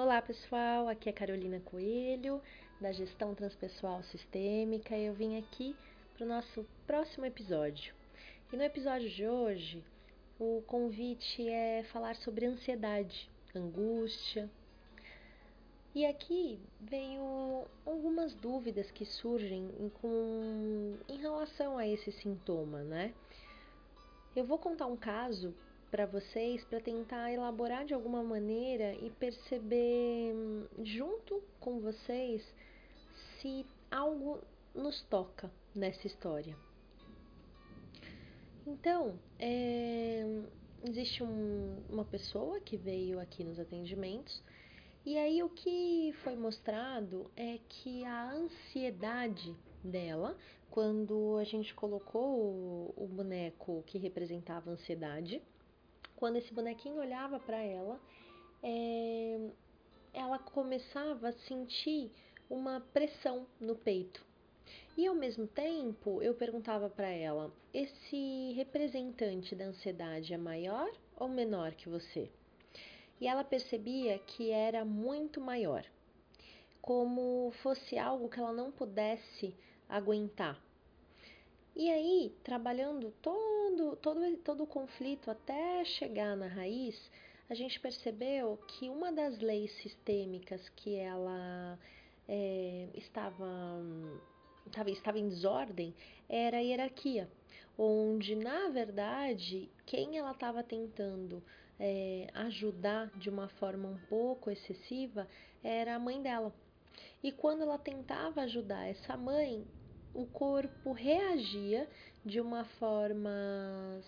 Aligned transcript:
Olá 0.00 0.22
pessoal, 0.22 0.86
aqui 0.86 1.08
é 1.08 1.12
Carolina 1.12 1.58
Coelho, 1.58 2.40
da 2.80 2.92
Gestão 2.92 3.34
Transpessoal 3.34 4.00
Sistêmica. 4.04 4.96
Eu 4.96 5.12
vim 5.12 5.36
aqui 5.36 5.74
para 6.14 6.24
o 6.24 6.28
nosso 6.28 6.64
próximo 6.86 7.26
episódio. 7.26 7.92
E 8.52 8.56
no 8.56 8.62
episódio 8.62 9.10
de 9.10 9.26
hoje, 9.26 9.82
o 10.38 10.62
convite 10.68 11.48
é 11.48 11.82
falar 11.92 12.14
sobre 12.14 12.46
ansiedade, 12.46 13.28
angústia. 13.52 14.48
E 15.92 16.06
aqui 16.06 16.60
venho 16.80 17.64
algumas 17.84 18.32
dúvidas 18.34 18.88
que 18.92 19.04
surgem 19.04 19.68
com, 20.00 20.96
em 21.08 21.16
relação 21.16 21.76
a 21.76 21.84
esse 21.84 22.12
sintoma, 22.12 22.84
né? 22.84 23.12
Eu 24.36 24.44
vou 24.44 24.58
contar 24.58 24.86
um 24.86 24.96
caso 24.96 25.52
para 25.90 26.06
vocês 26.06 26.64
para 26.64 26.80
tentar 26.80 27.32
elaborar 27.32 27.84
de 27.84 27.94
alguma 27.94 28.22
maneira 28.22 28.94
e 28.94 29.10
perceber 29.10 30.34
junto 30.82 31.42
com 31.60 31.80
vocês 31.80 32.42
se 33.40 33.64
algo 33.90 34.40
nos 34.74 35.02
toca 35.04 35.50
nessa 35.74 36.06
história. 36.06 36.56
Então, 38.66 39.18
é, 39.38 40.24
existe 40.84 41.22
um, 41.22 41.82
uma 41.88 42.04
pessoa 42.04 42.60
que 42.60 42.76
veio 42.76 43.18
aqui 43.18 43.42
nos 43.42 43.58
atendimentos 43.58 44.42
e 45.06 45.16
aí 45.16 45.42
o 45.42 45.48
que 45.48 46.12
foi 46.22 46.36
mostrado 46.36 47.30
é 47.34 47.58
que 47.66 48.04
a 48.04 48.30
ansiedade 48.30 49.56
dela, 49.82 50.36
quando 50.70 51.38
a 51.38 51.44
gente 51.44 51.74
colocou 51.74 52.40
o, 52.40 52.94
o 52.94 53.06
boneco 53.06 53.82
que 53.86 53.96
representava 53.96 54.68
a 54.68 54.74
ansiedade, 54.74 55.40
quando 56.18 56.36
esse 56.36 56.52
bonequinho 56.52 56.96
olhava 56.96 57.38
para 57.38 57.58
ela, 57.62 58.00
é, 58.60 59.50
ela 60.12 60.36
começava 60.36 61.28
a 61.28 61.32
sentir 61.32 62.10
uma 62.50 62.80
pressão 62.92 63.46
no 63.60 63.76
peito. 63.76 64.26
E 64.96 65.06
ao 65.06 65.14
mesmo 65.14 65.46
tempo, 65.46 66.20
eu 66.20 66.34
perguntava 66.34 66.90
para 66.90 67.08
ela: 67.08 67.52
esse 67.72 68.52
representante 68.56 69.54
da 69.54 69.66
ansiedade 69.66 70.34
é 70.34 70.36
maior 70.36 70.90
ou 71.16 71.28
menor 71.28 71.72
que 71.76 71.88
você? 71.88 72.28
E 73.20 73.28
ela 73.28 73.44
percebia 73.44 74.18
que 74.18 74.50
era 74.50 74.84
muito 74.84 75.40
maior, 75.40 75.84
como 76.82 77.52
fosse 77.62 77.96
algo 77.96 78.28
que 78.28 78.40
ela 78.40 78.52
não 78.52 78.72
pudesse 78.72 79.54
aguentar. 79.88 80.60
E 81.78 81.88
aí, 81.92 82.34
trabalhando 82.42 83.14
todo, 83.22 83.94
todo, 84.02 84.36
todo 84.38 84.64
o 84.64 84.66
conflito 84.66 85.30
até 85.30 85.84
chegar 85.84 86.36
na 86.36 86.48
raiz, 86.48 87.00
a 87.48 87.54
gente 87.54 87.78
percebeu 87.78 88.58
que 88.66 88.90
uma 88.90 89.12
das 89.12 89.38
leis 89.38 89.70
sistêmicas 89.80 90.68
que 90.70 90.96
ela 90.96 91.78
é, 92.28 92.88
estava, 92.94 93.46
estava, 94.66 94.90
estava 94.90 95.20
em 95.20 95.28
desordem 95.28 95.94
era 96.28 96.56
a 96.56 96.60
hierarquia, 96.60 97.30
onde 97.78 98.34
na 98.34 98.70
verdade 98.70 99.70
quem 99.86 100.18
ela 100.18 100.32
estava 100.32 100.64
tentando 100.64 101.40
é, 101.78 102.26
ajudar 102.34 103.06
de 103.16 103.30
uma 103.30 103.46
forma 103.50 103.88
um 103.88 103.98
pouco 104.08 104.50
excessiva 104.50 105.28
era 105.62 105.94
a 105.94 105.98
mãe 106.00 106.20
dela. 106.20 106.52
E 107.22 107.30
quando 107.30 107.62
ela 107.62 107.78
tentava 107.78 108.40
ajudar 108.40 108.84
essa 108.88 109.16
mãe, 109.16 109.64
o 110.18 110.26
corpo 110.26 110.90
reagia 110.90 111.88
de 112.24 112.40
uma 112.40 112.64
forma 112.80 113.30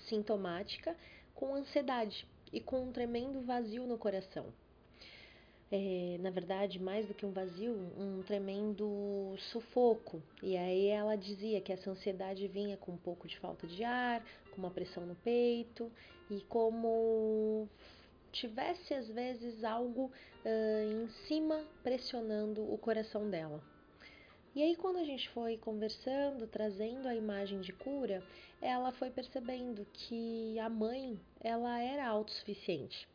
sintomática 0.08 0.96
com 1.32 1.54
ansiedade 1.54 2.26
e 2.52 2.60
com 2.60 2.82
um 2.82 2.90
tremendo 2.90 3.40
vazio 3.42 3.86
no 3.86 3.96
coração. 3.96 4.46
É, 5.70 6.18
na 6.18 6.30
verdade, 6.30 6.80
mais 6.80 7.06
do 7.06 7.14
que 7.14 7.24
um 7.24 7.30
vazio, 7.30 7.72
um 7.96 8.24
tremendo 8.26 9.36
sufoco. 9.52 10.20
E 10.42 10.56
aí 10.56 10.88
ela 10.88 11.14
dizia 11.14 11.60
que 11.60 11.72
essa 11.72 11.88
ansiedade 11.88 12.48
vinha 12.48 12.76
com 12.76 12.90
um 12.90 12.98
pouco 12.98 13.28
de 13.28 13.38
falta 13.38 13.68
de 13.68 13.84
ar, 13.84 14.20
com 14.50 14.58
uma 14.58 14.70
pressão 14.72 15.06
no 15.06 15.14
peito 15.14 15.92
e 16.28 16.40
como 16.48 17.68
tivesse 18.32 18.94
às 18.94 19.06
vezes 19.06 19.62
algo 19.62 20.10
uh, 20.44 21.04
em 21.04 21.08
cima 21.28 21.64
pressionando 21.84 22.62
o 22.62 22.76
coração 22.76 23.30
dela. 23.30 23.62
E 24.54 24.62
aí, 24.62 24.74
quando 24.74 24.98
a 24.98 25.04
gente 25.04 25.28
foi 25.28 25.56
conversando, 25.56 26.46
trazendo 26.46 27.06
a 27.06 27.14
imagem 27.14 27.60
de 27.60 27.72
cura, 27.72 28.22
ela 28.60 28.90
foi 28.90 29.10
percebendo 29.10 29.86
que 29.92 30.58
a 30.58 30.68
mãe 30.68 31.18
ela 31.40 31.80
era 31.80 32.06
autossuficiente 32.06 33.08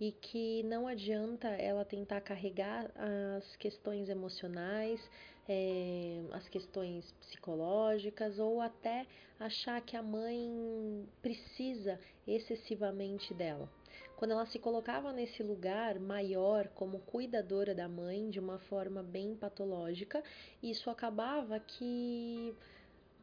e 0.00 0.12
que 0.12 0.62
não 0.64 0.86
adianta 0.86 1.48
ela 1.48 1.84
tentar 1.84 2.20
carregar 2.20 2.90
as 2.96 3.56
questões 3.56 4.08
emocionais, 4.08 5.00
é, 5.48 6.22
as 6.32 6.48
questões 6.48 7.10
psicológicas 7.20 8.38
ou 8.38 8.60
até 8.60 9.06
achar 9.38 9.80
que 9.80 9.96
a 9.96 10.02
mãe 10.02 11.06
precisa 11.22 11.98
excessivamente 12.26 13.32
dela. 13.34 13.68
Quando 14.16 14.32
ela 14.32 14.46
se 14.46 14.58
colocava 14.58 15.12
nesse 15.12 15.42
lugar 15.42 15.98
maior 15.98 16.68
como 16.68 17.00
cuidadora 17.00 17.74
da 17.74 17.88
mãe 17.88 18.30
de 18.30 18.40
uma 18.40 18.58
forma 18.58 19.02
bem 19.02 19.34
patológica, 19.34 20.22
isso 20.62 20.88
acabava 20.88 21.60
que 21.60 22.54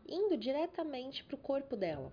indo 0.07 0.37
diretamente 0.37 1.23
para 1.23 1.35
o 1.35 1.39
corpo 1.39 1.75
dela. 1.75 2.11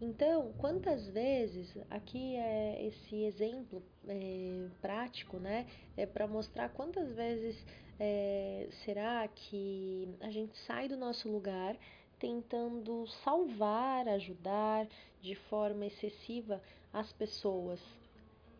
Então, 0.00 0.52
quantas 0.58 1.08
vezes, 1.08 1.76
aqui 1.90 2.36
é 2.36 2.86
esse 2.86 3.24
exemplo 3.24 3.82
é, 4.06 4.68
prático, 4.80 5.38
né? 5.38 5.66
É 5.96 6.06
para 6.06 6.26
mostrar 6.28 6.68
quantas 6.68 7.12
vezes 7.14 7.56
é, 7.98 8.68
será 8.84 9.26
que 9.26 10.08
a 10.20 10.30
gente 10.30 10.56
sai 10.58 10.86
do 10.86 10.96
nosso 10.96 11.28
lugar 11.28 11.76
tentando 12.18 13.06
salvar, 13.24 14.08
ajudar 14.08 14.86
de 15.20 15.34
forma 15.34 15.86
excessiva 15.86 16.62
as 16.92 17.12
pessoas. 17.12 17.80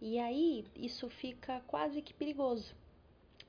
E 0.01 0.19
aí 0.19 0.65
isso 0.77 1.09
fica 1.09 1.61
quase 1.67 2.01
que 2.03 2.15
perigoso, 2.15 2.75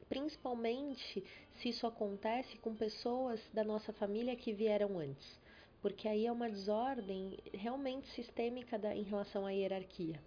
principalmente 0.07 1.23
se 1.57 1.69
isso 1.69 1.85
acontece 1.85 2.57
com 2.57 2.75
pessoas 2.75 3.39
da 3.53 3.63
nossa 3.63 3.93
família 3.93 4.35
que 4.35 4.51
vieram 4.51 4.97
antes, 4.97 5.39
porque 5.81 6.07
aí 6.07 6.25
é 6.25 6.31
uma 6.31 6.49
desordem 6.49 7.37
realmente 7.53 8.07
sistêmica 8.09 8.77
da, 8.77 8.95
em 8.95 9.03
relação 9.03 9.45
à 9.45 9.51
hierarquia. 9.51 10.19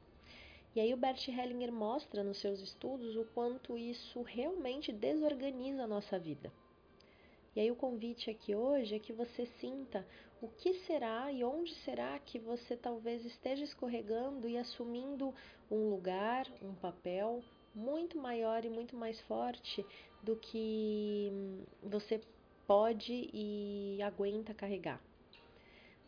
E 0.75 0.81
aí 0.81 0.95
o 0.95 0.97
Bert 0.97 1.29
Hellinger 1.29 1.71
mostra 1.71 2.25
nos 2.25 2.39
seus 2.39 2.61
estudos 2.61 3.15
o 3.17 3.25
quanto 3.35 3.77
isso 3.77 4.23
realmente 4.23 4.91
desorganiza 4.91 5.85
a 5.85 5.87
nossa 5.87 6.19
vida. 6.19 6.51
E 7.55 7.61
aí 7.61 7.71
o 7.71 7.77
convite 7.77 8.31
aqui 8.31 8.55
hoje 8.55 8.95
é 8.95 8.99
que 8.99 9.13
você 9.13 9.45
sinta 9.61 10.07
o 10.41 10.49
que 10.49 10.73
será 10.87 11.31
e 11.31 11.45
onde 11.45 11.75
será 11.85 12.19
que 12.19 12.39
você 12.39 12.75
talvez 12.75 13.25
esteja 13.27 13.63
escorregando 13.63 14.49
e 14.49 14.57
assumindo 14.57 15.35
um 15.71 15.91
lugar, 15.91 16.47
um 16.63 16.75
papel 16.75 17.43
muito 17.75 18.17
maior 18.17 18.65
e 18.65 18.71
muito 18.71 18.97
mais 18.97 19.21
forte 19.23 19.85
do 20.23 20.37
que 20.37 21.31
você 21.83 22.23
pode 22.67 23.29
e 23.33 23.99
aguenta 24.03 24.55
carregar. 24.55 25.12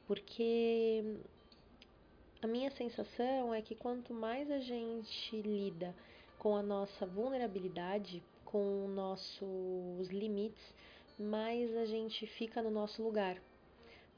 Porque 0.07 1.19
a 2.43 2.47
minha 2.47 2.71
sensação 2.71 3.55
é 3.55 3.63
que 3.63 3.75
quanto 3.75 4.13
mais 4.13 4.51
a 4.51 4.59
gente 4.59 5.41
lida 5.41 5.95
com 6.39 6.55
a 6.55 6.63
nossa 6.63 7.07
vulnerabilidade, 7.07 8.23
com 8.45 8.87
nossos 8.89 10.09
limites, 10.11 10.75
mais 11.19 11.75
a 11.77 11.87
gente 11.87 12.27
fica 12.27 12.61
no 12.61 12.71
nosso 12.71 13.03
lugar. 13.03 13.41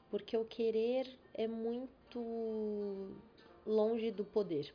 Porque 0.09 0.35
o 0.35 0.43
querer 0.43 1.07
é 1.33 1.47
muito 1.47 3.15
longe 3.65 4.11
do 4.11 4.25
poder. 4.25 4.73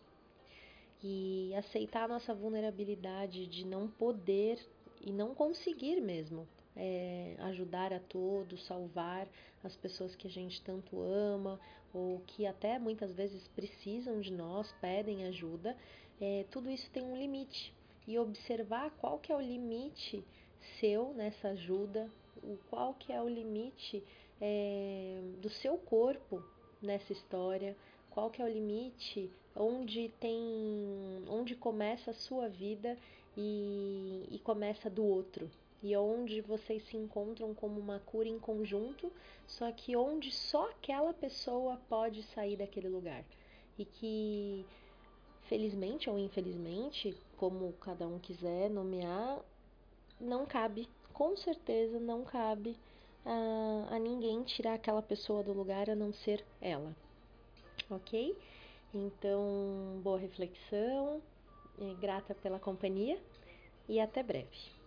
E 1.03 1.53
aceitar 1.55 2.05
a 2.05 2.09
nossa 2.09 2.33
vulnerabilidade 2.33 3.47
de 3.47 3.67
não 3.67 3.89
poder 3.89 4.59
e 5.01 5.13
não 5.13 5.35
conseguir 5.35 6.01
mesmo 6.01 6.49
é, 6.77 7.37
ajudar 7.41 7.93
a 7.93 8.01
todos, 8.01 8.65
salvar 8.67 9.29
as 9.63 9.77
pessoas 9.77 10.15
que 10.15 10.27
a 10.27 10.31
gente 10.31 10.61
tanto 10.63 11.01
ama 11.01 11.61
ou 11.93 12.21
que 12.27 12.47
até 12.47 12.79
muitas 12.79 13.13
vezes 13.13 13.47
precisam 13.49 14.21
de 14.21 14.33
nós, 14.33 14.73
pedem 14.81 15.25
ajuda, 15.25 15.77
é, 16.21 16.45
tudo 16.51 16.71
isso 16.71 16.91
tem 16.91 17.03
um 17.03 17.17
limite. 17.17 17.73
E 18.07 18.19
observar 18.19 18.91
qual 19.01 19.19
que 19.19 19.33
é 19.33 19.37
o 19.37 19.41
limite 19.41 20.25
seu 20.81 21.13
nessa 21.15 21.49
ajuda, 21.49 22.11
o 22.43 22.57
qual 22.71 22.95
que 22.95 23.13
é 23.13 23.21
o 23.21 23.29
limite 23.29 24.03
é, 24.41 25.21
do 25.41 25.51
seu 25.51 25.77
corpo 25.77 26.43
nessa 26.81 27.13
história, 27.13 27.77
qual 28.11 28.31
que 28.31 28.43
é 28.43 28.45
o 28.45 28.49
limite, 28.49 29.31
onde 29.55 30.09
tem, 30.21 30.41
onde 31.29 31.55
começa 31.55 32.11
a 32.11 32.15
sua 32.15 32.49
vida 32.49 32.97
e, 33.37 34.27
e 34.31 34.39
começa 34.41 34.91
do 34.91 35.05
outro, 35.05 35.51
e 35.83 35.97
onde 35.97 36.41
vocês 36.41 36.87
se 36.87 36.97
encontram 36.97 37.53
como 37.55 37.81
uma 37.81 37.99
cura 37.99 38.29
em 38.29 38.39
conjunto, 38.39 39.13
só 39.47 39.71
que 39.73 39.97
onde 39.97 40.31
só 40.31 40.71
aquela 40.71 41.13
pessoa 41.13 41.81
pode 41.89 42.23
sair 42.23 42.57
daquele 42.57 42.89
lugar 42.89 43.25
e 43.79 43.85
que 43.85 44.65
felizmente 45.49 46.09
ou 46.09 46.19
infelizmente, 46.19 47.17
como 47.37 47.73
cada 47.75 48.07
um 48.07 48.19
quiser 48.19 48.71
nomear, 48.71 49.41
não 50.21 50.47
cabe, 50.47 50.89
com 51.13 51.37
certeza 51.37 51.99
não 51.99 52.25
cabe 52.25 52.77
a, 53.25 53.97
a 53.97 53.99
ninguém 53.99 54.43
tirar 54.45 54.75
aquela 54.75 55.03
pessoa 55.03 55.43
do 55.43 55.53
lugar 55.53 55.91
a 55.91 55.97
não 55.97 56.13
ser 56.13 56.45
ela. 56.61 56.95
Ok? 57.91 58.37
Então, 58.95 60.01
boa 60.03 60.19
reflexão, 60.19 61.21
grata 61.99 62.35
pela 62.35 62.59
companhia 62.59 63.19
e 63.89 63.99
até 63.99 64.23
breve. 64.23 64.82